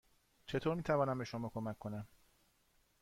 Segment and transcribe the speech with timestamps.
[0.45, 2.07] چطور می توانم به شما کمک کنم؟